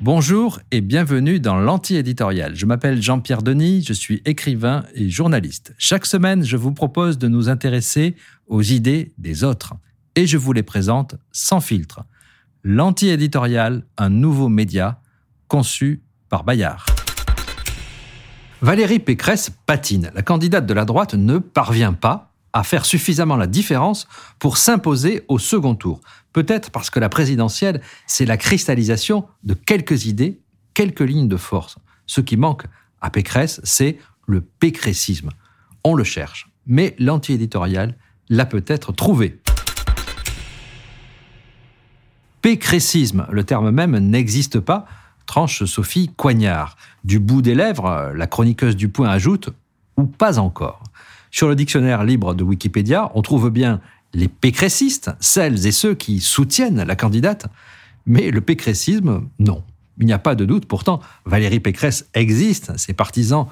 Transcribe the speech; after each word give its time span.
Bonjour 0.00 0.58
et 0.72 0.80
bienvenue 0.80 1.38
dans 1.38 1.54
l'anti-éditorial. 1.54 2.56
Je 2.56 2.66
m'appelle 2.66 3.00
Jean-Pierre 3.00 3.42
Denis, 3.42 3.84
je 3.86 3.92
suis 3.92 4.20
écrivain 4.24 4.84
et 4.94 5.08
journaliste. 5.08 5.74
Chaque 5.78 6.06
semaine, 6.06 6.42
je 6.42 6.56
vous 6.56 6.72
propose 6.72 7.18
de 7.18 7.28
nous 7.28 7.48
intéresser 7.48 8.16
aux 8.48 8.62
idées 8.62 9.12
des 9.18 9.44
autres 9.44 9.74
et 10.16 10.26
je 10.26 10.38
vous 10.38 10.52
les 10.52 10.64
présente 10.64 11.14
sans 11.30 11.60
filtre. 11.60 12.04
L'anti-éditorial, 12.64 13.84
un 13.96 14.08
nouveau 14.08 14.48
média 14.48 15.00
conçu 15.46 16.02
par 16.28 16.42
Bayard. 16.42 16.84
Valérie 18.60 18.98
Pécresse 18.98 19.50
patine. 19.66 20.10
La 20.14 20.22
candidate 20.22 20.66
de 20.66 20.74
la 20.74 20.84
droite 20.84 21.14
ne 21.14 21.38
parvient 21.38 21.92
pas 21.92 22.31
à 22.52 22.62
faire 22.62 22.84
suffisamment 22.84 23.36
la 23.36 23.46
différence 23.46 24.06
pour 24.38 24.56
s'imposer 24.56 25.24
au 25.28 25.38
second 25.38 25.74
tour. 25.74 26.00
Peut-être 26.32 26.70
parce 26.70 26.90
que 26.90 27.00
la 27.00 27.08
présidentielle, 27.08 27.80
c'est 28.06 28.26
la 28.26 28.36
cristallisation 28.36 29.26
de 29.42 29.54
quelques 29.54 30.06
idées, 30.06 30.40
quelques 30.74 31.00
lignes 31.00 31.28
de 31.28 31.36
force. 31.36 31.76
Ce 32.06 32.20
qui 32.20 32.36
manque 32.36 32.64
à 33.00 33.10
Pécresse, 33.10 33.60
c'est 33.64 33.98
le 34.26 34.40
pécressisme. 34.40 35.30
On 35.84 35.94
le 35.94 36.04
cherche, 36.04 36.50
mais 36.66 36.94
l'anti-éditorial 36.98 37.96
l'a 38.28 38.46
peut-être 38.46 38.92
trouvé. 38.92 39.40
Pécressisme, 42.40 43.26
le 43.30 43.44
terme 43.44 43.70
même 43.70 43.96
n'existe 43.98 44.58
pas, 44.60 44.86
tranche 45.26 45.64
Sophie 45.64 46.10
Coignard. 46.16 46.76
Du 47.04 47.18
bout 47.18 47.42
des 47.42 47.54
lèvres, 47.54 48.12
la 48.14 48.26
chroniqueuse 48.26 48.76
du 48.76 48.88
point 48.88 49.08
ajoute 49.08 49.50
ou 49.96 50.06
pas 50.06 50.38
encore. 50.38 50.82
Sur 51.34 51.48
le 51.48 51.56
dictionnaire 51.56 52.04
libre 52.04 52.34
de 52.34 52.44
Wikipédia, 52.44 53.10
on 53.14 53.22
trouve 53.22 53.48
bien 53.48 53.80
les 54.12 54.28
pécressistes, 54.28 55.10
celles 55.18 55.66
et 55.66 55.72
ceux 55.72 55.94
qui 55.94 56.20
soutiennent 56.20 56.82
la 56.82 56.94
candidate, 56.94 57.46
mais 58.04 58.30
le 58.30 58.42
pécressisme, 58.42 59.22
non. 59.38 59.64
Il 59.98 60.04
n'y 60.04 60.12
a 60.12 60.18
pas 60.18 60.34
de 60.34 60.44
doute, 60.44 60.66
pourtant, 60.66 61.00
Valérie 61.24 61.58
Pécresse 61.58 62.06
existe, 62.12 62.76
ses 62.76 62.92
partisans, 62.92 63.46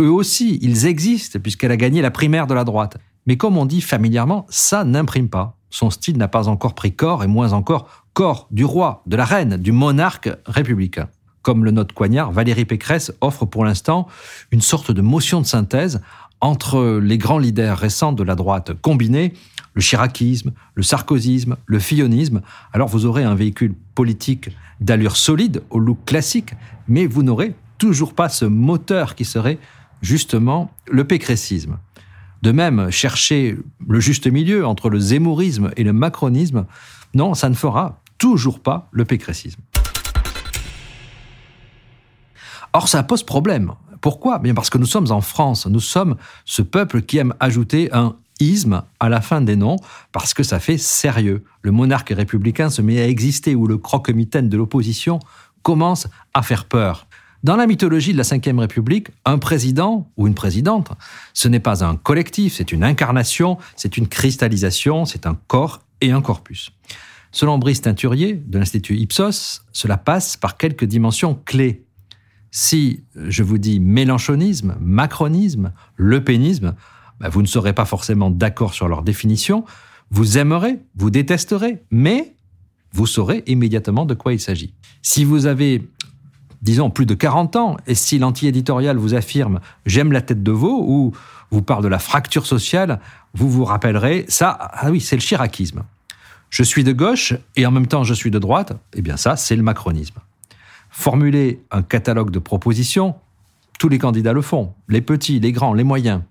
eux 0.00 0.10
aussi, 0.10 0.58
ils 0.62 0.86
existent, 0.86 1.38
puisqu'elle 1.38 1.72
a 1.72 1.76
gagné 1.76 2.00
la 2.00 2.10
primaire 2.10 2.46
de 2.46 2.54
la 2.54 2.64
droite. 2.64 2.96
Mais 3.26 3.36
comme 3.36 3.58
on 3.58 3.66
dit 3.66 3.82
familièrement, 3.82 4.46
ça 4.48 4.84
n'imprime 4.84 5.28
pas. 5.28 5.58
Son 5.68 5.90
style 5.90 6.16
n'a 6.16 6.28
pas 6.28 6.48
encore 6.48 6.74
pris 6.74 6.94
corps, 6.94 7.22
et 7.22 7.26
moins 7.26 7.52
encore 7.52 8.06
corps 8.14 8.48
du 8.50 8.64
roi, 8.64 9.02
de 9.06 9.16
la 9.16 9.26
reine, 9.26 9.58
du 9.58 9.72
monarque 9.72 10.30
républicain. 10.46 11.10
Comme 11.42 11.64
le 11.64 11.70
note 11.70 11.92
Coignard, 11.92 12.32
Valérie 12.32 12.64
Pécresse 12.64 13.12
offre 13.20 13.44
pour 13.44 13.64
l'instant 13.64 14.08
une 14.50 14.62
sorte 14.62 14.90
de 14.90 15.00
motion 15.00 15.40
de 15.40 15.46
synthèse 15.46 16.00
entre 16.40 17.00
les 17.02 17.18
grands 17.18 17.38
leaders 17.38 17.78
récents 17.78 18.12
de 18.12 18.22
la 18.22 18.34
droite 18.34 18.72
combinés, 18.80 19.32
le 19.74 19.82
chiracisme, 19.82 20.52
le 20.74 20.82
sarkozysme, 20.82 21.56
le 21.66 21.78
fillonisme, 21.78 22.42
alors 22.72 22.88
vous 22.88 23.06
aurez 23.06 23.24
un 23.24 23.34
véhicule 23.34 23.74
politique 23.94 24.50
d'allure 24.80 25.16
solide, 25.16 25.62
au 25.70 25.78
look 25.78 25.98
classique, 26.04 26.54
mais 26.88 27.06
vous 27.06 27.22
n'aurez 27.22 27.54
toujours 27.78 28.14
pas 28.14 28.28
ce 28.28 28.44
moteur 28.44 29.14
qui 29.14 29.24
serait 29.24 29.58
justement 30.02 30.70
le 30.90 31.04
pécressisme. 31.04 31.78
De 32.42 32.52
même, 32.52 32.90
chercher 32.90 33.56
le 33.86 34.00
juste 34.00 34.26
milieu 34.26 34.66
entre 34.66 34.90
le 34.90 34.98
zémourisme 34.98 35.70
et 35.76 35.84
le 35.84 35.92
macronisme, 35.92 36.66
non, 37.14 37.34
ça 37.34 37.48
ne 37.48 37.54
fera 37.54 38.00
toujours 38.18 38.60
pas 38.60 38.88
le 38.92 39.04
pécressisme. 39.04 39.60
Or, 42.72 42.88
ça 42.88 43.02
pose 43.02 43.22
problème. 43.22 43.72
Pourquoi? 44.06 44.38
Bien 44.38 44.54
parce 44.54 44.70
que 44.70 44.78
nous 44.78 44.86
sommes 44.86 45.10
en 45.10 45.20
France, 45.20 45.66
nous 45.66 45.80
sommes 45.80 46.14
ce 46.44 46.62
peuple 46.62 47.02
qui 47.02 47.18
aime 47.18 47.34
ajouter 47.40 47.92
un 47.92 48.14
isme 48.38 48.84
à 49.00 49.08
la 49.08 49.20
fin 49.20 49.40
des 49.40 49.56
noms, 49.56 49.78
parce 50.12 50.32
que 50.32 50.44
ça 50.44 50.60
fait 50.60 50.78
sérieux. 50.78 51.42
Le 51.62 51.72
monarque 51.72 52.10
républicain 52.10 52.70
se 52.70 52.82
met 52.82 53.00
à 53.00 53.08
exister, 53.08 53.56
ou 53.56 53.66
le 53.66 53.78
croque-mitaine 53.78 54.48
de 54.48 54.56
l'opposition 54.56 55.18
commence 55.62 56.06
à 56.34 56.42
faire 56.42 56.66
peur. 56.66 57.08
Dans 57.42 57.56
la 57.56 57.66
mythologie 57.66 58.12
de 58.12 58.18
la 58.18 58.22
Ve 58.22 58.58
République, 58.60 59.08
un 59.24 59.38
président 59.38 60.08
ou 60.16 60.28
une 60.28 60.36
présidente, 60.36 60.92
ce 61.34 61.48
n'est 61.48 61.58
pas 61.58 61.84
un 61.84 61.96
collectif, 61.96 62.54
c'est 62.54 62.70
une 62.70 62.84
incarnation, 62.84 63.58
c'est 63.74 63.96
une 63.96 64.06
cristallisation, 64.06 65.04
c'est 65.04 65.26
un 65.26 65.36
corps 65.48 65.80
et 66.00 66.12
un 66.12 66.22
corpus. 66.22 66.70
Selon 67.32 67.58
Brice 67.58 67.82
Teinturier, 67.82 68.34
de 68.34 68.56
l'Institut 68.60 68.98
Ipsos, 68.98 69.62
cela 69.72 69.96
passe 69.96 70.36
par 70.36 70.56
quelques 70.56 70.84
dimensions 70.84 71.34
clés 71.44 71.85
si 72.58 73.04
je 73.14 73.42
vous 73.42 73.58
dis 73.58 73.80
mélanchonisme, 73.80 74.76
macronisme, 74.80 75.72
lepénisme, 75.98 76.74
ben, 77.20 77.28
vous 77.28 77.42
ne 77.42 77.46
serez 77.46 77.74
pas 77.74 77.84
forcément 77.84 78.30
d'accord 78.30 78.72
sur 78.72 78.88
leur 78.88 79.02
définition. 79.02 79.66
Vous 80.10 80.38
aimerez, 80.38 80.78
vous 80.94 81.10
détesterez, 81.10 81.82
mais 81.90 82.34
vous 82.92 83.04
saurez 83.04 83.44
immédiatement 83.46 84.06
de 84.06 84.14
quoi 84.14 84.32
il 84.32 84.40
s'agit. 84.40 84.72
Si 85.02 85.22
vous 85.22 85.44
avez, 85.44 85.86
disons, 86.62 86.88
plus 86.88 87.04
de 87.04 87.12
40 87.12 87.56
ans, 87.56 87.76
et 87.86 87.94
si 87.94 88.18
l'anti-éditorial 88.18 88.96
vous 88.96 89.12
affirme 89.12 89.60
j'aime 89.84 90.10
la 90.10 90.22
tête 90.22 90.42
de 90.42 90.52
veau 90.52 90.82
ou 90.82 91.12
vous 91.50 91.62
parle 91.62 91.84
de 91.84 91.88
la 91.88 91.98
fracture 91.98 92.46
sociale, 92.46 93.00
vous 93.34 93.50
vous 93.50 93.66
rappellerez, 93.66 94.24
ça, 94.28 94.48
ah 94.48 94.90
oui, 94.90 95.02
c'est 95.02 95.16
le 95.16 95.20
chiracisme. 95.20 95.82
Je 96.48 96.62
suis 96.62 96.84
de 96.84 96.92
gauche 96.92 97.34
et 97.54 97.66
en 97.66 97.70
même 97.70 97.86
temps 97.86 98.02
je 98.02 98.14
suis 98.14 98.30
de 98.30 98.38
droite, 98.38 98.72
eh 98.94 99.02
bien 99.02 99.18
ça, 99.18 99.36
c'est 99.36 99.56
le 99.56 99.62
macronisme 99.62 100.20
formuler 100.96 101.62
un 101.70 101.82
catalogue 101.82 102.30
de 102.30 102.38
propositions, 102.38 103.16
tous 103.78 103.90
les 103.90 103.98
candidats 103.98 104.32
le 104.32 104.40
font, 104.40 104.72
les 104.88 105.02
petits, 105.02 105.38
les 105.40 105.52
grands, 105.52 105.74
les 105.74 105.84
moyens. 105.84 106.22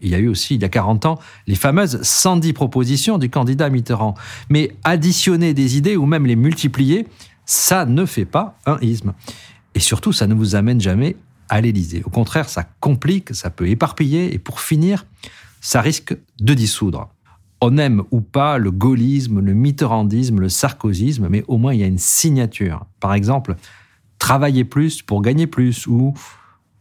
Il 0.00 0.10
y 0.10 0.14
a 0.14 0.18
eu 0.18 0.28
aussi, 0.28 0.54
il 0.54 0.62
y 0.62 0.64
a 0.64 0.68
40 0.68 1.06
ans, 1.06 1.18
les 1.48 1.56
fameuses 1.56 2.00
110 2.02 2.52
propositions 2.52 3.18
du 3.18 3.30
candidat 3.30 3.68
Mitterrand. 3.68 4.14
Mais 4.48 4.76
additionner 4.84 5.54
des 5.54 5.76
idées 5.76 5.96
ou 5.96 6.06
même 6.06 6.24
les 6.24 6.36
multiplier, 6.36 7.08
ça 7.46 7.84
ne 7.84 8.06
fait 8.06 8.24
pas 8.24 8.56
un 8.64 8.78
isme. 8.80 9.12
Et 9.74 9.80
surtout, 9.80 10.12
ça 10.12 10.28
ne 10.28 10.34
vous 10.34 10.54
amène 10.54 10.80
jamais 10.80 11.16
à 11.48 11.60
l'Élysée. 11.60 12.04
Au 12.06 12.10
contraire, 12.10 12.48
ça 12.48 12.62
complique, 12.78 13.34
ça 13.34 13.50
peut 13.50 13.68
éparpiller, 13.68 14.32
et 14.32 14.38
pour 14.38 14.60
finir, 14.60 15.04
ça 15.60 15.80
risque 15.80 16.16
de 16.40 16.54
dissoudre. 16.54 17.08
On 17.60 17.76
aime 17.76 18.04
ou 18.12 18.20
pas 18.20 18.58
le 18.58 18.70
gaullisme, 18.70 19.40
le 19.40 19.52
mitterrandisme, 19.52 20.38
le 20.38 20.48
sarkozysme, 20.48 21.26
mais 21.28 21.42
au 21.48 21.58
moins 21.58 21.74
il 21.74 21.80
y 21.80 21.84
a 21.84 21.88
une 21.88 21.98
signature. 21.98 22.86
Par 23.00 23.14
exemple, 23.14 23.56
travailler 24.18 24.64
plus 24.64 25.02
pour 25.02 25.22
gagner 25.22 25.46
plus 25.46 25.86
ou 25.86 26.14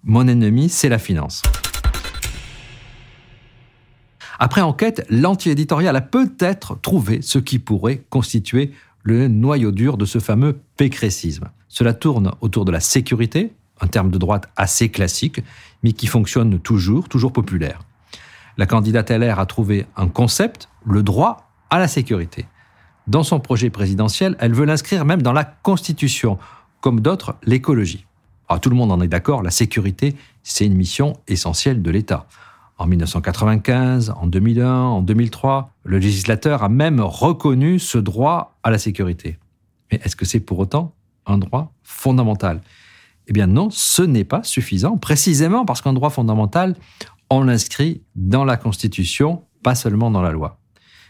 mon 0.04 0.28
ennemi, 0.28 0.70
c'est 0.70 0.90
la 0.90 1.00
finance. 1.00 1.42
Après 4.38 4.62
enquête, 4.62 5.06
l'anti-éditorial 5.10 5.96
a 5.96 6.02
peut-être 6.02 6.80
trouvé 6.82 7.22
ce 7.22 7.40
qui 7.40 7.60
pourrait 7.60 8.04
constituer 8.10 8.72
le 9.04 9.28
noyau 9.28 9.72
dur 9.72 9.98
de 9.98 10.06
ce 10.06 10.20
fameux 10.20 10.60
pécressisme. 10.78 11.50
Cela 11.68 11.94
tourne 11.94 12.32
autour 12.42 12.66
de 12.66 12.72
la 12.72 12.80
sécurité, 12.80 13.54
un 13.82 13.88
terme 13.88 14.10
de 14.10 14.18
droite 14.18 14.50
assez 14.56 14.90
classique, 14.90 15.42
mais 15.84 15.94
qui 15.94 16.08
fonctionne 16.08 16.60
toujours, 16.60 17.08
toujours 17.08 17.32
populaire. 17.32 17.80
La 18.58 18.66
candidate 18.66 19.12
LR 19.12 19.40
a 19.40 19.46
trouvé 19.46 19.86
un 19.96 20.08
concept, 20.08 20.70
le 20.86 21.04
droit 21.04 21.52
à 21.70 21.80
la 21.80 21.88
sécurité. 21.88 22.46
Dans 23.08 23.24
son 23.24 23.40
projet 23.40 23.70
présidentiel, 23.70 24.36
elle 24.40 24.54
veut 24.54 24.66
l'inscrire 24.66 25.06
même 25.06 25.22
dans 25.22 25.34
la 25.34 25.44
Constitution, 25.44 26.40
comme 26.86 27.00
d'autres, 27.00 27.34
l'écologie. 27.42 28.06
Ah, 28.48 28.60
tout 28.60 28.70
le 28.70 28.76
monde 28.76 28.92
en 28.92 29.02
est 29.02 29.08
d'accord, 29.08 29.42
la 29.42 29.50
sécurité, 29.50 30.16
c'est 30.44 30.68
une 30.68 30.76
mission 30.76 31.18
essentielle 31.28 31.82
de 31.82 31.90
l'État. 31.90 32.28
En 32.78 32.86
1995, 32.86 34.14
en 34.16 34.28
2001, 34.28 34.72
en 34.72 35.02
2003, 35.02 35.72
le 35.84 35.98
législateur 35.98 36.62
a 36.62 36.70
même 36.70 37.02
reconnu 37.02 37.80
ce 37.80 37.98
droit 37.98 38.56
à 38.62 38.70
la 38.70 38.78
sécurité. 38.78 39.40
Mais 39.92 40.00
est-ce 40.04 40.16
que 40.16 40.26
c'est 40.26 40.40
pour 40.40 40.60
autant 40.60 40.94
un 41.26 41.40
droit 41.40 41.74
fondamental? 41.82 42.62
Eh 43.26 43.34
bien 43.34 43.48
non, 43.48 43.72
ce 43.72 44.04
n'est 44.04 44.24
pas 44.24 44.44
suffisant, 44.44 44.96
précisément 44.96 45.66
parce 45.66 45.82
qu'un 45.82 45.94
droit 45.94 46.12
fondamental, 46.12 46.76
on 47.32 47.42
l'inscrit 47.42 48.04
dans 48.16 48.46
la 48.46 48.58
Constitution, 48.58 49.42
pas 49.64 49.74
seulement 49.74 50.12
dans 50.12 50.22
la 50.22 50.30
loi. 50.30 50.60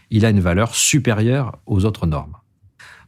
Il 0.08 0.24
a 0.24 0.30
une 0.30 0.40
valeur 0.40 0.74
supérieure 0.74 1.58
aux 1.66 1.84
autres 1.84 2.06
normes. 2.06 2.38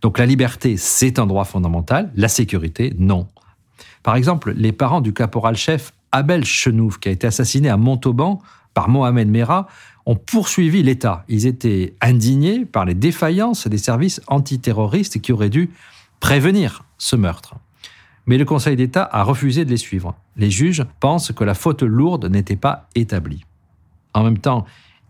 Donc 0.00 0.19
la 0.19 0.27
liberté, 0.27 0.77
c'est 0.77 1.19
un 1.19 1.27
droit 1.27 1.45
fondamental, 1.45 2.12
la 2.15 2.29
sécurité, 2.29 2.95
non. 2.99 3.27
Par 4.03 4.17
exemple, 4.17 4.53
les 4.56 4.73
parents 4.73 5.00
du 5.00 5.12
caporal-chef 5.12 5.93
Abel 6.12 6.45
Chenouf, 6.45 6.99
qui 6.99 7.09
a 7.09 7.12
été 7.12 7.27
assassiné 7.27 7.69
à 7.69 7.77
Montauban 7.77 8.41
par 8.75 8.89
Mohamed 8.89 9.29
Merah, 9.29 9.67
ont 10.06 10.17
poursuivi 10.17 10.83
l'État. 10.83 11.25
Ils 11.29 11.47
étaient 11.47 11.95
indignés 12.00 12.65
par 12.65 12.85
les 12.85 12.95
défaillances 12.95 13.67
des 13.67 13.79
services 13.79 14.23
antiterroristes 14.27 15.21
qui 15.21 15.33
auraient 15.33 15.50
dû 15.50 15.71
prévenir 16.21 16.85
ce 16.97 17.17
meurtre. 17.17 17.56
Mais 18.27 18.39
le 18.39 18.45
Conseil 18.45 18.77
d'État 18.77 19.09
a 19.11 19.23
refusé 19.23 19.65
de 19.65 19.71
les 19.71 19.77
suivre. 19.77 20.15
Les 20.37 20.50
juges 20.50 20.85
pensent 21.00 21.33
que 21.33 21.45
la 21.45 21.55
faute 21.55 21.83
lourde 21.83 22.27
n'était 22.27 22.56
pas 22.56 22.89
établie. 22.95 23.45
En 24.15 24.23
même 24.23 24.39
temps, 24.39 24.65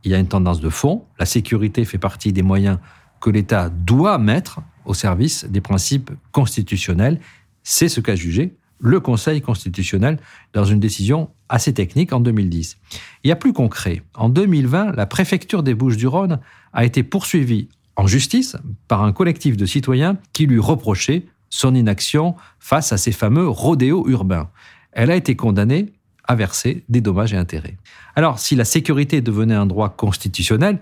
il 0.04 0.12
y 0.12 0.14
a 0.14 0.18
une 0.18 0.28
tendance 0.28 0.60
de 0.60 0.70
fond. 0.70 1.04
La 1.18 1.26
sécurité 1.26 1.84
fait 1.84 1.98
partie 1.98 2.32
des 2.32 2.42
moyens 2.42 2.78
que 3.20 3.30
l'État 3.30 3.70
doit 3.70 4.18
mettre 4.18 4.60
au 4.88 4.94
service 4.94 5.44
des 5.44 5.60
principes 5.60 6.10
constitutionnels. 6.32 7.20
C'est 7.62 7.88
ce 7.88 8.00
qu'a 8.00 8.16
jugé 8.16 8.56
le 8.80 9.00
Conseil 9.00 9.40
constitutionnel 9.40 10.18
dans 10.52 10.64
une 10.64 10.80
décision 10.80 11.30
assez 11.48 11.74
technique 11.74 12.12
en 12.12 12.20
2010. 12.20 12.78
Il 13.24 13.28
y 13.28 13.32
a 13.32 13.36
plus 13.36 13.52
concret. 13.52 14.02
En 14.14 14.28
2020, 14.28 14.92
la 14.92 15.06
préfecture 15.06 15.62
des 15.62 15.74
Bouches-du-Rhône 15.74 16.40
a 16.72 16.84
été 16.84 17.02
poursuivie 17.02 17.68
en 17.96 18.06
justice 18.06 18.56
par 18.86 19.02
un 19.02 19.12
collectif 19.12 19.56
de 19.56 19.66
citoyens 19.66 20.16
qui 20.32 20.46
lui 20.46 20.60
reprochaient 20.60 21.26
son 21.50 21.74
inaction 21.74 22.36
face 22.60 22.92
à 22.92 22.98
ces 22.98 23.12
fameux 23.12 23.48
rodéos 23.48 24.08
urbains. 24.08 24.50
Elle 24.92 25.10
a 25.10 25.16
été 25.16 25.34
condamnée 25.34 25.92
à 26.24 26.34
verser 26.34 26.84
des 26.88 27.00
dommages 27.00 27.32
et 27.32 27.36
intérêts. 27.36 27.78
Alors, 28.14 28.38
si 28.38 28.54
la 28.54 28.64
sécurité 28.64 29.20
devenait 29.20 29.54
un 29.54 29.66
droit 29.66 29.88
constitutionnel, 29.88 30.78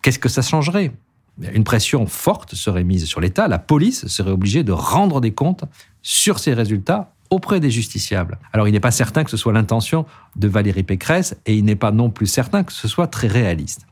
qu'est-ce 0.00 0.18
que 0.18 0.28
ça 0.28 0.42
changerait? 0.42 0.92
Une 1.40 1.64
pression 1.64 2.06
forte 2.06 2.54
serait 2.54 2.84
mise 2.84 3.04
sur 3.04 3.20
l'État, 3.20 3.48
la 3.48 3.58
police 3.58 4.06
serait 4.06 4.30
obligée 4.30 4.64
de 4.64 4.72
rendre 4.72 5.20
des 5.20 5.32
comptes 5.32 5.64
sur 6.02 6.38
ses 6.38 6.54
résultats 6.54 7.12
auprès 7.30 7.60
des 7.60 7.70
justiciables. 7.70 8.38
Alors 8.52 8.68
il 8.68 8.72
n'est 8.72 8.80
pas 8.80 8.90
certain 8.90 9.24
que 9.24 9.30
ce 9.30 9.36
soit 9.36 9.52
l'intention 9.52 10.06
de 10.36 10.48
Valérie 10.48 10.82
Pécresse 10.82 11.36
et 11.44 11.54
il 11.54 11.64
n'est 11.64 11.76
pas 11.76 11.90
non 11.90 12.10
plus 12.10 12.26
certain 12.26 12.62
que 12.62 12.72
ce 12.72 12.88
soit 12.88 13.08
très 13.08 13.26
réaliste. 13.26 13.86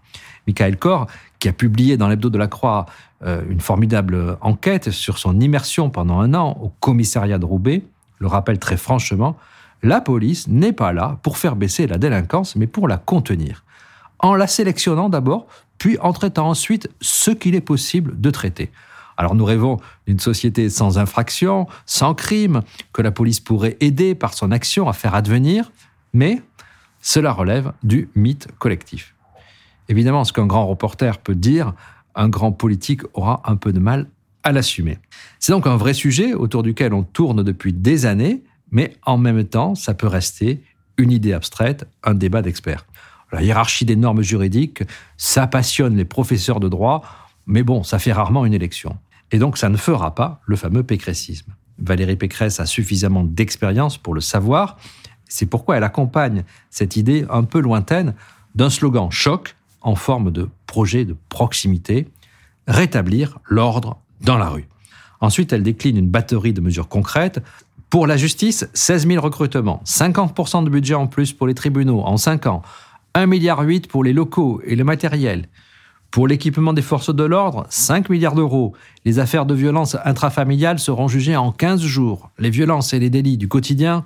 Michael 0.47 0.77
Corr, 0.77 1.07
qui 1.39 1.49
a 1.49 1.53
publié 1.53 1.97
dans 1.97 2.09
l'Hebdo 2.09 2.31
de 2.31 2.39
la 2.39 2.47
Croix 2.47 2.87
euh, 3.25 3.43
une 3.49 3.61
formidable 3.61 4.39
enquête 4.41 4.91
sur 4.91 5.19
son 5.19 5.41
immersion 5.41 5.91
pendant 5.91 6.21
un 6.21 6.35
an 6.35 6.57
au 6.63 6.69
commissariat 6.81 7.39
de 7.39 7.45
Roubaix, 7.45 7.83
le 8.19 8.27
rappelle 8.27 8.59
très 8.59 8.77
franchement, 8.77 9.37
la 9.83 10.01
police 10.01 10.49
n'est 10.49 10.73
pas 10.73 10.93
là 10.93 11.19
pour 11.23 11.37
faire 11.37 11.57
baisser 11.57 11.87
la 11.87 11.99
délinquance, 11.99 12.57
mais 12.57 12.67
pour 12.67 12.89
la 12.89 12.97
contenir. 12.97 13.65
En 14.19 14.35
la 14.35 14.47
sélectionnant 14.47 15.11
d'abord, 15.11 15.47
puis 15.79 15.99
en 15.99 16.13
traitant 16.13 16.49
ensuite 16.49 16.91
ce 17.01 17.31
qu'il 17.31 17.55
est 17.55 17.61
possible 17.61 18.21
de 18.21 18.31
traiter. 18.31 18.71
Alors 19.17 19.35
nous 19.35 19.45
rêvons 19.45 19.79
d'une 20.07 20.19
société 20.19 20.69
sans 20.71 20.99
infraction, 20.99 21.67
sans 21.87 22.15
crime, 22.15 22.63
que 22.93 23.03
la 23.03 23.13
police 23.13 23.41
pourrait 23.41 23.77
aider 23.81 24.15
par 24.15 24.35
son 24.35 24.51
action 24.51 24.89
à 24.89 24.93
faire 24.93 25.15
advenir, 25.15 25.71
mais 26.13 26.43
cela 27.01 27.33
relève 27.33 27.73
du 27.83 28.09
mythe 28.15 28.49
collectif. 28.59 29.15
Évidemment, 29.89 30.25
ce 30.25 30.33
qu'un 30.33 30.47
grand 30.47 30.67
reporter 30.67 31.19
peut 31.19 31.35
dire, 31.35 31.75
un 32.15 32.29
grand 32.29 32.53
politique 32.53 33.03
aura 33.13 33.43
un 33.45 33.57
peu 33.57 33.73
de 33.73 33.79
mal 33.79 34.09
à 34.43 34.53
l'assumer. 34.53 34.99
C'est 35.39 35.53
donc 35.53 35.67
un 35.67 35.77
vrai 35.77 35.95
sujet 35.95 36.35
autour 36.35 36.63
duquel 36.63 36.95
on 36.95 37.03
tourne 37.03 37.43
depuis 37.43 37.73
des 37.73 38.07
années, 38.07 38.43
mais 38.71 38.97
en 39.05 39.19
même 39.19 39.45
temps, 39.45 39.75
ça 39.75 39.95
peut 39.95 40.07
rester 40.07 40.63
une 40.97 41.11
idée 41.11 41.33
abstraite, 41.33 41.87
un 42.03 42.15
débat 42.15 42.43
d'experts. 42.43 42.87
La 43.35 43.43
hiérarchie 43.43 43.85
des 43.85 43.97
normes 43.97 44.23
juridiques, 44.23 44.85
ça 45.17 45.49
passionne 45.49 45.97
les 45.97 46.05
professeurs 46.05 46.61
de 46.61 46.69
droit, 46.69 47.03
mais 47.49 47.65
bon, 47.65 47.83
ça 47.83 47.99
fait 47.99 48.13
rarement 48.13 48.47
une 48.47 48.55
élection. 48.55 48.97
Et 49.33 49.39
donc, 49.39 49.59
ça 49.59 49.69
ne 49.69 49.77
fera 49.77 50.15
pas 50.15 50.41
le 50.47 50.55
fameux 50.55 50.85
pécressisme. 50.85 51.53
Valérie 51.81 52.15
Pécresse 52.15 52.61
a 52.61 52.67
suffisamment 52.67 53.25
d'expérience 53.25 53.99
pour 53.99 54.15
le 54.15 54.21
savoir. 54.21 54.77
C'est 55.29 55.47
pourquoi 55.47 55.77
elle 55.77 55.83
accompagne 55.83 56.45
cette 56.71 56.95
idée 56.95 57.27
un 57.29 57.43
peu 57.43 57.59
lointaine 57.59 58.15
d'un 58.55 58.71
slogan 58.71 59.11
choc 59.11 59.57
en 59.81 59.97
forme 59.97 60.31
de 60.31 60.49
projet 60.69 61.05
de 61.05 61.17
proximité, 61.29 62.07
rétablir 62.69 63.41
l'ordre 63.47 63.99
dans 64.21 64.39
la 64.39 64.49
rue. 64.49 64.69
Ensuite, 65.21 65.53
elle 65.53 65.65
décline 65.65 65.97
une 65.97 66.09
batterie 66.09 66.53
de 66.53 66.61
mesures 66.61 66.89
concrètes. 66.89 67.43
Pour 67.91 68.07
la 68.07 68.17
justice, 68.17 68.69
16 68.75 69.09
000 69.09 69.21
recrutements, 69.21 69.83
50% 69.85 70.63
de 70.63 70.71
budget 70.71 70.95
en 70.95 71.09
plus 71.09 71.33
pour 71.33 71.49
les 71.49 71.55
tribunaux 71.55 72.01
en 72.03 72.17
5 72.17 72.47
ans, 72.47 72.63
1,8 73.15 73.27
milliard 73.27 73.65
pour 73.89 74.03
les 74.03 74.13
locaux 74.13 74.61
et 74.65 74.75
le 74.75 74.83
matériel, 74.83 75.47
pour 76.11 76.27
l'équipement 76.27 76.73
des 76.73 76.83
forces 76.83 77.15
de 77.15 77.25
l'ordre, 77.25 77.67
5 77.71 78.09
milliards 78.09 78.35
d'euros. 78.35 78.75
Les 79.05 79.19
affaires 79.19 79.47
de 79.47 79.55
violence 79.55 79.97
intrafamiliales 80.05 80.79
seront 80.79 81.09
jugées 81.09 81.37
en 81.37 81.53
15 81.53 81.81
jours. 81.81 82.31
Les 82.39 82.51
violences 82.51 82.93
et 82.93 82.99
les 82.99 83.11
délits 83.11 83.37
du 83.37 83.49
quotidien 83.49 84.05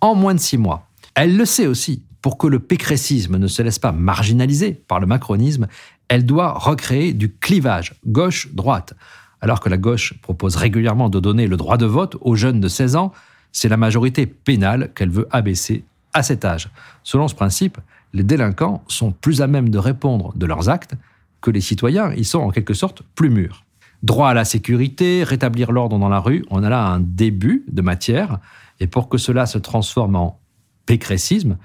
en 0.00 0.14
moins 0.14 0.34
de 0.34 0.40
6 0.40 0.58
mois. 0.58 0.88
Elle 1.14 1.36
le 1.36 1.44
sait 1.44 1.66
aussi. 1.66 2.02
Pour 2.22 2.36
que 2.36 2.46
le 2.46 2.58
pécressisme 2.58 3.38
ne 3.38 3.46
se 3.46 3.62
laisse 3.62 3.78
pas 3.78 3.92
marginaliser 3.92 4.72
par 4.72 5.00
le 5.00 5.06
macronisme, 5.06 5.68
elle 6.08 6.26
doit 6.26 6.52
recréer 6.52 7.14
du 7.14 7.32
clivage 7.32 7.94
gauche-droite. 8.06 8.94
Alors 9.40 9.60
que 9.60 9.70
la 9.70 9.78
gauche 9.78 10.14
propose 10.20 10.56
régulièrement 10.56 11.08
de 11.08 11.18
donner 11.18 11.46
le 11.46 11.56
droit 11.56 11.78
de 11.78 11.86
vote 11.86 12.18
aux 12.20 12.36
jeunes 12.36 12.60
de 12.60 12.68
16 12.68 12.96
ans, 12.96 13.12
c'est 13.52 13.70
la 13.70 13.78
majorité 13.78 14.26
pénale 14.26 14.92
qu'elle 14.94 15.08
veut 15.08 15.28
abaisser 15.30 15.84
à 16.12 16.22
cet 16.22 16.44
âge. 16.44 16.68
Selon 17.04 17.28
ce 17.28 17.34
principe, 17.34 17.78
les 18.12 18.22
délinquants 18.22 18.82
sont 18.88 19.12
plus 19.12 19.42
à 19.42 19.46
même 19.46 19.68
de 19.68 19.78
répondre 19.78 20.32
de 20.36 20.46
leurs 20.46 20.68
actes 20.68 20.94
que 21.40 21.50
les 21.50 21.60
citoyens, 21.60 22.12
ils 22.16 22.24
sont 22.24 22.40
en 22.40 22.50
quelque 22.50 22.74
sorte 22.74 23.02
plus 23.14 23.30
mûrs. 23.30 23.64
Droit 24.02 24.30
à 24.30 24.34
la 24.34 24.44
sécurité, 24.44 25.24
rétablir 25.24 25.72
l'ordre 25.72 25.98
dans 25.98 26.08
la 26.08 26.20
rue, 26.20 26.44
on 26.50 26.62
a 26.62 26.68
là 26.68 26.86
un 26.86 27.00
début 27.00 27.64
de 27.68 27.82
matière, 27.82 28.38
et 28.80 28.86
pour 28.86 29.08
que 29.08 29.18
cela 29.18 29.46
se 29.46 29.58
transforme 29.58 30.16
en 30.16 30.38
pécressisme, 30.86 31.56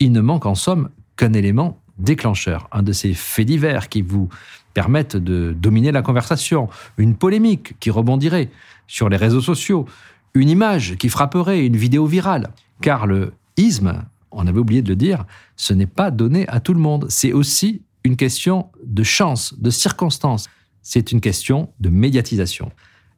il 0.00 0.12
ne 0.12 0.20
manque 0.20 0.46
en 0.46 0.54
somme 0.54 0.88
qu'un 1.16 1.32
élément 1.34 1.78
déclencheur, 1.98 2.68
un 2.72 2.82
de 2.82 2.92
ces 2.92 3.14
faits 3.14 3.46
divers 3.46 3.88
qui 3.88 4.02
vous 4.02 4.28
permettent 4.74 5.16
de 5.16 5.54
dominer 5.56 5.92
la 5.92 6.02
conversation, 6.02 6.68
une 6.96 7.14
polémique 7.14 7.78
qui 7.78 7.90
rebondirait 7.90 8.50
sur 8.86 9.08
les 9.08 9.18
réseaux 9.18 9.42
sociaux, 9.42 9.86
une 10.34 10.48
image 10.48 10.96
qui 10.96 11.10
frapperait, 11.10 11.66
une 11.66 11.76
vidéo 11.76 12.06
virale. 12.06 12.48
Car 12.80 13.06
le 13.06 13.34
isme, 13.56 14.02
on 14.32 14.46
avait 14.46 14.58
oublié 14.58 14.82
de 14.82 14.88
le 14.88 14.96
dire, 14.96 15.24
ce 15.56 15.74
n'est 15.74 15.86
pas 15.86 16.10
donné 16.10 16.48
à 16.48 16.60
tout 16.60 16.74
le 16.74 16.80
monde, 16.80 17.06
c'est 17.08 17.32
aussi 17.32 17.82
une 18.04 18.16
question 18.16 18.70
de 18.84 19.02
chance, 19.02 19.54
de 19.58 19.70
circonstance. 19.70 20.48
C'est 20.82 21.12
une 21.12 21.20
question 21.20 21.72
de 21.78 21.88
médiatisation. 21.88 22.72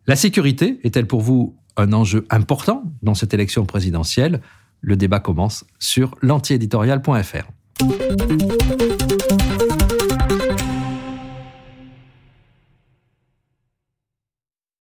La 0.07 0.17
sécurité 0.17 0.81
est-elle 0.85 1.07
pour 1.07 1.23
vous 1.23 1.57
un 1.77 1.93
enjeu 1.93 2.27
important 2.31 2.85
dans 3.03 3.15
cette 3.15 3.33
élection 3.33 3.65
présidentielle? 3.65 4.41
Le 4.81 4.97
débat 4.97 5.21
commence 5.21 5.65
sur 5.79 6.15
l'antiéditorial.fr. 6.21 9.04